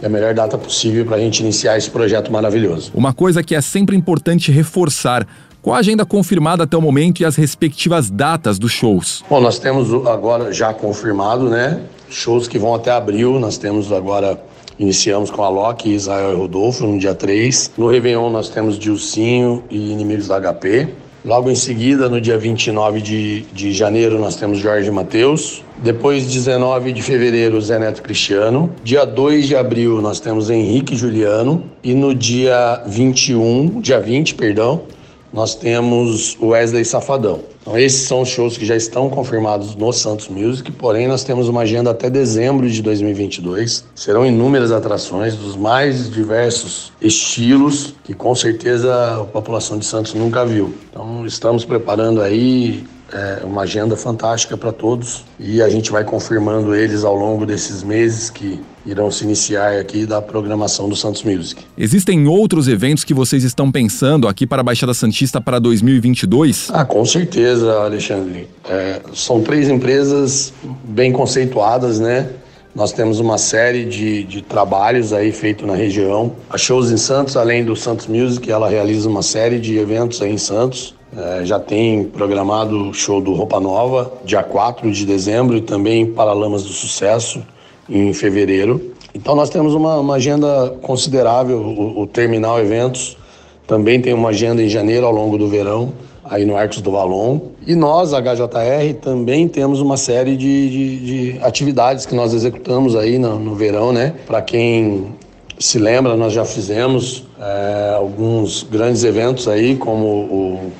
e 0.00 0.06
a 0.06 0.08
melhor 0.08 0.32
data 0.34 0.56
possível 0.56 1.04
para 1.04 1.16
a 1.16 1.20
gente 1.20 1.40
iniciar 1.40 1.76
esse 1.76 1.90
projeto 1.90 2.30
maravilhoso. 2.32 2.90
Uma 2.94 3.12
coisa 3.12 3.42
que 3.42 3.54
é 3.54 3.60
sempre 3.60 3.96
importante 3.96 4.50
reforçar 4.50 5.26
qual 5.62 5.76
a 5.76 5.78
agenda 5.78 6.04
confirmada 6.04 6.64
até 6.64 6.76
o 6.76 6.82
momento 6.82 7.20
e 7.20 7.24
as 7.24 7.36
respectivas 7.36 8.10
datas 8.10 8.58
dos 8.58 8.72
shows? 8.72 9.24
Bom, 9.30 9.40
nós 9.40 9.58
temos 9.60 9.94
agora 10.06 10.52
já 10.52 10.74
confirmado, 10.74 11.48
né? 11.48 11.80
Shows 12.10 12.48
que 12.48 12.58
vão 12.58 12.74
até 12.74 12.90
abril. 12.90 13.38
Nós 13.38 13.56
temos 13.56 13.92
agora 13.92 14.38
Iniciamos 14.78 15.30
com 15.30 15.44
a 15.44 15.48
Loki, 15.48 15.94
Israel 15.94 16.32
e 16.32 16.34
Rodolfo 16.34 16.86
no 16.86 16.98
dia 16.98 17.14
3. 17.14 17.72
No 17.76 17.88
Réveillon 17.88 18.30
nós 18.30 18.48
temos 18.48 18.78
Dilcinho 18.78 19.62
e 19.70 19.92
Inimigos 19.92 20.26
da 20.26 20.40
HP. 20.40 20.88
Logo 21.24 21.48
em 21.48 21.54
seguida, 21.54 22.08
no 22.08 22.20
dia 22.20 22.36
29 22.36 23.00
de, 23.00 23.42
de 23.52 23.72
janeiro, 23.72 24.18
nós 24.18 24.34
temos 24.34 24.58
Jorge 24.58 24.90
Mateus. 24.90 25.62
Depois, 25.78 26.26
19 26.26 26.92
de 26.92 27.00
fevereiro, 27.00 27.60
Zé 27.60 27.78
Neto 27.78 28.02
Cristiano. 28.02 28.72
Dia 28.82 29.04
2 29.04 29.46
de 29.46 29.54
abril, 29.54 30.02
nós 30.02 30.18
temos 30.18 30.50
Henrique 30.50 30.96
Juliano. 30.96 31.62
E 31.80 31.94
no 31.94 32.12
dia 32.12 32.82
21, 32.86 33.80
dia 33.80 34.00
20, 34.00 34.34
perdão, 34.34 34.82
nós 35.32 35.54
temos 35.54 36.36
Wesley 36.40 36.84
Safadão. 36.84 37.40
Então, 37.62 37.78
esses 37.78 38.02
são 38.02 38.22
os 38.22 38.28
shows 38.28 38.58
que 38.58 38.66
já 38.66 38.76
estão 38.76 39.08
confirmados 39.08 39.74
no 39.76 39.92
Santos 39.92 40.28
Music, 40.28 40.70
porém, 40.72 41.06
nós 41.06 41.22
temos 41.22 41.48
uma 41.48 41.62
agenda 41.62 41.90
até 41.90 42.10
dezembro 42.10 42.68
de 42.68 42.82
2022. 42.82 43.84
Serão 43.94 44.26
inúmeras 44.26 44.72
atrações 44.72 45.36
dos 45.36 45.56
mais 45.56 46.10
diversos 46.10 46.92
estilos 47.00 47.94
que 48.04 48.14
com 48.14 48.34
certeza 48.34 49.20
a 49.20 49.24
população 49.24 49.78
de 49.78 49.86
Santos 49.86 50.12
nunca 50.14 50.44
viu. 50.44 50.74
Então, 50.90 51.24
estamos 51.24 51.64
preparando 51.64 52.20
aí 52.20 52.84
é 53.12 53.44
uma 53.44 53.62
agenda 53.62 53.96
fantástica 53.96 54.56
para 54.56 54.72
todos 54.72 55.24
e 55.38 55.60
a 55.60 55.68
gente 55.68 55.90
vai 55.90 56.02
confirmando 56.02 56.74
eles 56.74 57.04
ao 57.04 57.14
longo 57.14 57.44
desses 57.44 57.82
meses 57.82 58.30
que 58.30 58.58
irão 58.84 59.10
se 59.10 59.24
iniciar 59.24 59.78
aqui 59.78 60.06
da 60.06 60.20
programação 60.20 60.88
do 60.88 60.96
Santos 60.96 61.22
Music. 61.22 61.62
Existem 61.76 62.26
outros 62.26 62.66
eventos 62.68 63.04
que 63.04 63.14
vocês 63.14 63.44
estão 63.44 63.70
pensando 63.70 64.26
aqui 64.26 64.46
para 64.46 64.60
a 64.60 64.64
Baixada 64.64 64.94
Santista 64.94 65.40
para 65.40 65.58
2022? 65.58 66.68
Ah, 66.72 66.84
com 66.84 67.04
certeza, 67.04 67.72
Alexandre. 67.80 68.48
É, 68.68 69.00
são 69.14 69.42
três 69.42 69.68
empresas 69.68 70.52
bem 70.84 71.12
conceituadas, 71.12 72.00
né? 72.00 72.28
Nós 72.74 72.90
temos 72.90 73.20
uma 73.20 73.36
série 73.36 73.84
de, 73.84 74.24
de 74.24 74.40
trabalhos 74.40 75.12
aí 75.12 75.30
feito 75.30 75.66
na 75.66 75.74
região. 75.74 76.32
A 76.48 76.56
Shows 76.56 76.90
em 76.90 76.96
Santos, 76.96 77.36
além 77.36 77.64
do 77.64 77.76
Santos 77.76 78.06
Music, 78.06 78.50
ela 78.50 78.68
realiza 78.68 79.08
uma 79.08 79.22
série 79.22 79.60
de 79.60 79.76
eventos 79.76 80.22
aí 80.22 80.32
em 80.32 80.38
Santos. 80.38 80.94
É, 81.16 81.44
já 81.44 81.60
tem 81.60 82.04
programado 82.04 82.88
o 82.88 82.94
show 82.94 83.20
do 83.20 83.34
Roupa 83.34 83.60
Nova, 83.60 84.12
dia 84.24 84.42
4 84.42 84.90
de 84.90 85.04
dezembro, 85.04 85.56
e 85.56 85.60
também 85.60 86.06
Paralamas 86.06 86.62
do 86.62 86.70
Sucesso, 86.70 87.42
em 87.88 88.12
fevereiro. 88.14 88.92
Então 89.14 89.34
nós 89.34 89.50
temos 89.50 89.74
uma, 89.74 89.98
uma 89.98 90.14
agenda 90.14 90.74
considerável, 90.80 91.58
o, 91.58 92.00
o, 92.00 92.06
Terminal 92.06 92.58
Eventos 92.58 93.18
também 93.66 94.00
tem 94.00 94.12
uma 94.12 94.30
agenda 94.30 94.62
em 94.62 94.68
janeiro 94.68 95.06
ao 95.06 95.12
longo 95.12 95.36
do 95.36 95.48
verão, 95.48 95.92
aí 96.24 96.44
no 96.44 96.56
Arcos 96.56 96.80
do 96.80 96.90
Valon. 96.90 97.40
E 97.66 97.74
nós, 97.74 98.12
a 98.12 98.20
HJR, 98.20 98.94
também 99.00 99.48
temos 99.48 99.80
uma 99.80 99.96
série 99.96 100.36
de, 100.36 100.70
de, 100.70 100.98
de 101.32 101.38
atividades 101.42 102.06
que 102.06 102.14
nós 102.14 102.32
executamos 102.32 102.96
aí 102.96 103.18
no, 103.18 103.38
no 103.38 103.54
verão, 103.54 103.92
né? 103.92 104.14
Para 104.26 104.42
quem 104.42 105.14
se 105.58 105.78
lembra, 105.78 106.16
nós 106.16 106.32
já 106.32 106.44
fizemos 106.44 107.24
é, 107.40 107.94
alguns 107.96 108.62
grandes 108.64 109.04
eventos 109.04 109.46
aí, 109.46 109.76
como 109.76 110.06
o 110.06 110.72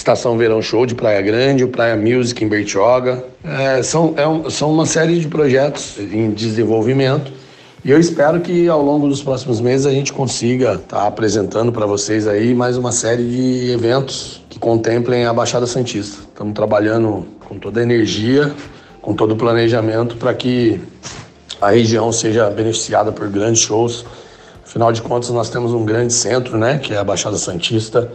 Estação 0.00 0.38
Verão 0.38 0.62
Show 0.62 0.86
de 0.86 0.94
Praia 0.94 1.20
Grande, 1.20 1.62
o 1.62 1.68
Praia 1.68 1.94
Music 1.94 2.42
em 2.42 2.48
Bertioga. 2.48 3.22
É, 3.44 3.82
são, 3.82 4.14
é, 4.16 4.50
são 4.50 4.72
uma 4.72 4.86
série 4.86 5.20
de 5.20 5.28
projetos 5.28 5.98
em 5.98 6.30
desenvolvimento 6.30 7.30
e 7.84 7.90
eu 7.90 8.00
espero 8.00 8.40
que 8.40 8.66
ao 8.66 8.82
longo 8.82 9.06
dos 9.06 9.22
próximos 9.22 9.60
meses 9.60 9.84
a 9.84 9.90
gente 9.90 10.10
consiga 10.10 10.74
estar 10.74 11.00
tá 11.00 11.06
apresentando 11.06 11.70
para 11.70 11.84
vocês 11.84 12.26
aí 12.26 12.54
mais 12.54 12.78
uma 12.78 12.92
série 12.92 13.22
de 13.22 13.70
eventos 13.72 14.42
que 14.48 14.58
contemplem 14.58 15.26
a 15.26 15.34
Baixada 15.34 15.66
Santista. 15.66 16.22
Estamos 16.22 16.54
trabalhando 16.54 17.26
com 17.46 17.58
toda 17.58 17.80
a 17.80 17.82
energia, 17.82 18.54
com 19.02 19.12
todo 19.12 19.32
o 19.32 19.36
planejamento 19.36 20.16
para 20.16 20.32
que 20.32 20.80
a 21.60 21.72
região 21.72 22.10
seja 22.10 22.48
beneficiada 22.48 23.12
por 23.12 23.28
grandes 23.28 23.60
shows. 23.60 24.06
Afinal 24.64 24.92
de 24.92 25.02
contas, 25.02 25.28
nós 25.28 25.50
temos 25.50 25.74
um 25.74 25.84
grande 25.84 26.14
centro, 26.14 26.56
né, 26.56 26.78
que 26.78 26.94
é 26.94 26.96
a 26.96 27.04
Baixada 27.04 27.36
Santista, 27.36 28.10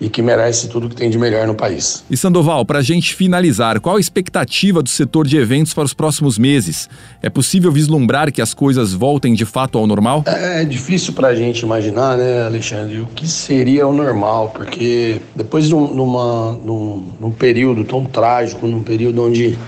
e 0.00 0.08
que 0.08 0.20
merece 0.20 0.68
tudo 0.68 0.88
que 0.88 0.94
tem 0.94 1.08
de 1.08 1.18
melhor 1.18 1.46
no 1.46 1.54
país. 1.54 2.04
E 2.10 2.16
Sandoval, 2.16 2.64
para 2.66 2.80
a 2.80 2.82
gente 2.82 3.14
finalizar, 3.14 3.80
qual 3.80 3.96
a 3.96 4.00
expectativa 4.00 4.82
do 4.82 4.88
setor 4.88 5.26
de 5.26 5.38
eventos 5.38 5.72
para 5.72 5.84
os 5.84 5.94
próximos 5.94 6.38
meses? 6.38 6.88
É 7.22 7.30
possível 7.30 7.72
vislumbrar 7.72 8.30
que 8.30 8.42
as 8.42 8.52
coisas 8.52 8.92
voltem 8.92 9.34
de 9.34 9.44
fato 9.44 9.78
ao 9.78 9.86
normal? 9.86 10.22
É, 10.26 10.62
é 10.62 10.64
difícil 10.64 11.14
para 11.14 11.28
a 11.28 11.34
gente 11.34 11.60
imaginar, 11.60 12.16
né, 12.18 12.44
Alexandre, 12.44 13.00
o 13.00 13.06
que 13.06 13.26
seria 13.26 13.86
o 13.86 13.92
normal, 13.92 14.50
porque 14.54 15.20
depois 15.34 15.66
de 15.66 15.74
um, 15.74 15.94
numa, 15.94 16.52
num, 16.52 17.12
num 17.18 17.30
período 17.30 17.84
tão 17.84 18.04
trágico, 18.04 18.66
num 18.66 18.82
período 18.82 19.22
onde 19.22 19.58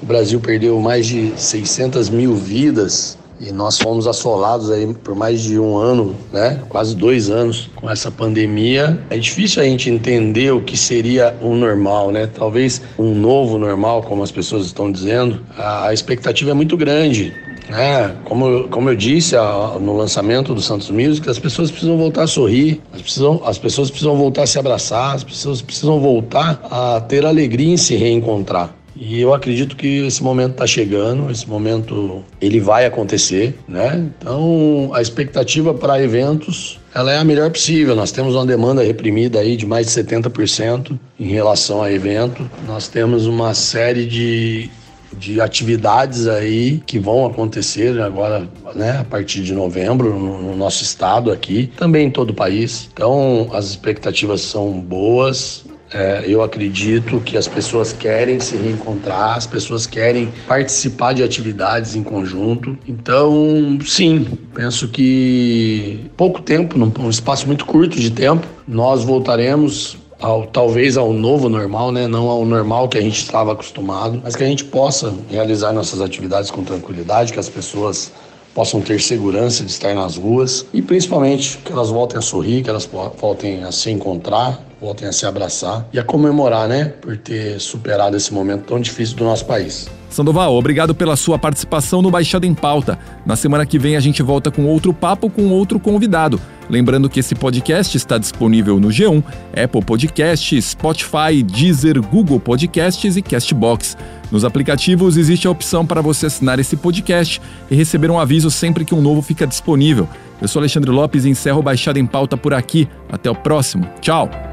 o 0.00 0.06
Brasil 0.06 0.40
perdeu 0.40 0.80
mais 0.80 1.06
de 1.06 1.32
600 1.36 2.08
mil 2.08 2.34
vidas, 2.34 3.18
e 3.42 3.50
nós 3.50 3.76
fomos 3.78 4.06
assolados 4.06 4.70
aí 4.70 4.94
por 4.94 5.16
mais 5.16 5.42
de 5.42 5.58
um 5.58 5.76
ano, 5.76 6.14
né? 6.32 6.62
Quase 6.68 6.94
dois 6.94 7.28
anos 7.28 7.68
com 7.74 7.90
essa 7.90 8.10
pandemia. 8.10 8.98
É 9.10 9.18
difícil 9.18 9.62
a 9.62 9.64
gente 9.64 9.90
entender 9.90 10.52
o 10.52 10.62
que 10.62 10.76
seria 10.76 11.36
o 11.42 11.54
normal, 11.54 12.12
né? 12.12 12.28
Talvez 12.32 12.80
um 12.96 13.14
novo 13.14 13.58
normal, 13.58 14.02
como 14.02 14.22
as 14.22 14.30
pessoas 14.30 14.66
estão 14.66 14.92
dizendo. 14.92 15.40
A 15.58 15.92
expectativa 15.92 16.52
é 16.52 16.54
muito 16.54 16.76
grande. 16.76 17.34
É, 17.68 18.10
como, 18.24 18.68
como 18.68 18.90
eu 18.90 18.96
disse 18.96 19.36
a, 19.36 19.76
no 19.80 19.96
lançamento 19.96 20.54
do 20.54 20.60
Santos 20.60 20.90
Music, 20.90 21.28
as 21.28 21.38
pessoas 21.38 21.70
precisam 21.70 21.96
voltar 21.96 22.24
a 22.24 22.26
sorrir, 22.26 22.80
as, 22.92 23.00
precisam, 23.00 23.40
as 23.44 23.56
pessoas 23.56 23.90
precisam 23.90 24.16
voltar 24.16 24.42
a 24.42 24.46
se 24.46 24.58
abraçar, 24.58 25.14
as 25.14 25.24
pessoas 25.24 25.62
precisam 25.62 25.98
voltar 25.98 26.60
a 26.70 27.00
ter 27.00 27.24
alegria 27.24 27.72
em 27.72 27.76
se 27.76 27.96
reencontrar. 27.96 28.74
E 28.94 29.20
eu 29.20 29.32
acredito 29.32 29.76
que 29.76 30.06
esse 30.06 30.22
momento 30.22 30.52
está 30.52 30.66
chegando, 30.66 31.30
esse 31.30 31.48
momento 31.48 32.22
ele 32.40 32.60
vai 32.60 32.84
acontecer, 32.84 33.54
né? 33.66 34.10
Então 34.18 34.90
a 34.92 35.00
expectativa 35.00 35.72
para 35.72 36.02
eventos 36.02 36.78
ela 36.94 37.10
é 37.10 37.18
a 37.18 37.24
melhor 37.24 37.50
possível. 37.50 37.96
Nós 37.96 38.12
temos 38.12 38.34
uma 38.34 38.44
demanda 38.44 38.82
reprimida 38.82 39.38
aí 39.38 39.56
de 39.56 39.64
mais 39.64 39.86
de 39.86 39.92
70% 39.92 40.98
em 41.18 41.28
relação 41.28 41.82
a 41.82 41.90
evento. 41.90 42.48
Nós 42.66 42.86
temos 42.86 43.26
uma 43.26 43.54
série 43.54 44.04
de 44.04 44.70
de 45.16 45.40
atividades 45.40 46.26
aí 46.26 46.82
que 46.86 46.98
vão 46.98 47.26
acontecer 47.26 48.00
agora, 48.00 48.48
né, 48.74 48.98
a 48.98 49.04
partir 49.04 49.42
de 49.42 49.52
novembro 49.52 50.18
no, 50.18 50.56
nosso 50.56 50.82
estado 50.82 51.30
aqui, 51.30 51.70
também 51.76 52.06
em 52.06 52.10
todo 52.10 52.30
o 52.30 52.34
país. 52.34 52.88
Então, 52.92 53.50
as 53.52 53.66
expectativas 53.66 54.40
são 54.40 54.72
boas. 54.80 55.64
É, 55.94 56.24
eu 56.26 56.42
acredito 56.42 57.20
que 57.20 57.36
as 57.36 57.46
pessoas 57.46 57.92
querem 57.92 58.40
se 58.40 58.56
reencontrar, 58.56 59.36
as 59.36 59.46
pessoas 59.46 59.86
querem 59.86 60.32
participar 60.46 61.12
de 61.12 61.22
atividades 61.22 61.94
em 61.94 62.02
conjunto. 62.02 62.78
Então, 62.88 63.78
sim, 63.84 64.26
penso 64.54 64.88
que 64.88 66.10
pouco 66.16 66.40
tempo, 66.40 66.78
num 66.78 67.10
espaço 67.10 67.46
muito 67.46 67.66
curto 67.66 67.98
de 67.98 68.10
tempo, 68.10 68.46
nós 68.66 69.04
voltaremos 69.04 69.98
ao, 70.22 70.46
talvez 70.46 70.96
ao 70.96 71.12
novo 71.12 71.48
normal, 71.48 71.90
né? 71.92 72.06
Não 72.06 72.28
ao 72.28 72.44
normal 72.46 72.88
que 72.88 72.96
a 72.96 73.00
gente 73.00 73.18
estava 73.18 73.52
acostumado, 73.52 74.20
mas 74.22 74.36
que 74.36 74.44
a 74.44 74.46
gente 74.46 74.64
possa 74.64 75.12
realizar 75.28 75.72
nossas 75.72 76.00
atividades 76.00 76.50
com 76.50 76.62
tranquilidade, 76.62 77.32
que 77.32 77.40
as 77.40 77.48
pessoas 77.48 78.12
possam 78.54 78.80
ter 78.80 79.00
segurança 79.00 79.64
de 79.64 79.70
estar 79.70 79.94
nas 79.94 80.16
ruas 80.16 80.66
e 80.72 80.80
principalmente 80.80 81.58
que 81.58 81.72
elas 81.72 81.88
voltem 81.88 82.18
a 82.18 82.22
sorrir, 82.22 82.62
que 82.62 82.70
elas 82.70 82.88
voltem 83.18 83.64
a 83.64 83.72
se 83.72 83.90
encontrar, 83.90 84.62
voltem 84.82 85.06
a 85.06 85.12
se 85.12 85.24
abraçar 85.24 85.86
e 85.92 85.98
a 85.98 86.02
comemorar, 86.02 86.66
né, 86.66 86.86
por 87.00 87.16
ter 87.16 87.60
superado 87.60 88.16
esse 88.16 88.34
momento 88.34 88.64
tão 88.64 88.80
difícil 88.80 89.16
do 89.16 89.22
nosso 89.22 89.46
país. 89.46 89.88
Sandoval, 90.10 90.54
obrigado 90.54 90.94
pela 90.94 91.16
sua 91.16 91.38
participação 91.38 92.02
no 92.02 92.10
Baixada 92.10 92.44
em 92.44 92.52
Pauta. 92.52 92.98
Na 93.24 93.34
semana 93.36 93.64
que 93.64 93.78
vem 93.78 93.96
a 93.96 94.00
gente 94.00 94.22
volta 94.22 94.50
com 94.50 94.66
outro 94.66 94.92
papo 94.92 95.30
com 95.30 95.48
outro 95.48 95.78
convidado. 95.78 96.38
Lembrando 96.68 97.08
que 97.08 97.20
esse 97.20 97.34
podcast 97.34 97.96
está 97.96 98.18
disponível 98.18 98.78
no 98.78 98.88
G1, 98.88 99.22
Apple 99.56 99.84
Podcasts, 99.84 100.64
Spotify, 100.64 101.42
Deezer, 101.42 102.02
Google 102.02 102.40
Podcasts 102.40 103.16
e 103.16 103.22
Castbox. 103.22 103.96
Nos 104.30 104.44
aplicativos 104.44 105.16
existe 105.16 105.46
a 105.46 105.50
opção 105.50 105.86
para 105.86 106.02
você 106.02 106.26
assinar 106.26 106.58
esse 106.58 106.76
podcast 106.76 107.40
e 107.70 107.74
receber 107.74 108.10
um 108.10 108.18
aviso 108.18 108.50
sempre 108.50 108.84
que 108.84 108.94
um 108.94 109.00
novo 109.00 109.22
fica 109.22 109.46
disponível. 109.46 110.08
Eu 110.40 110.48
sou 110.48 110.60
Alexandre 110.60 110.90
Lopes 110.90 111.24
e 111.24 111.30
encerro 111.30 111.62
Baixada 111.62 111.98
em 111.98 112.06
Pauta 112.06 112.36
por 112.36 112.52
aqui. 112.52 112.88
Até 113.10 113.30
o 113.30 113.34
próximo. 113.34 113.88
Tchau! 114.00 114.51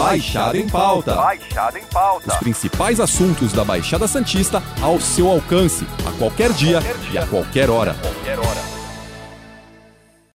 Baixada 0.00 0.56
em 0.56 0.66
Pauta. 0.66 1.14
Baixada 1.14 1.78
em 1.78 1.84
Pauta. 1.84 2.32
Os 2.32 2.36
principais 2.38 3.00
assuntos 3.00 3.52
da 3.52 3.64
Baixada 3.64 4.08
Santista 4.08 4.62
ao 4.80 4.98
seu 4.98 5.28
alcance, 5.28 5.86
a 6.06 6.12
qualquer 6.12 6.52
dia, 6.52 6.80
qualquer 6.80 6.98
dia. 6.98 7.12
e 7.12 7.18
a 7.18 7.26
qualquer 7.26 7.70
hora. 7.70 7.94
Qualquer 7.94 8.38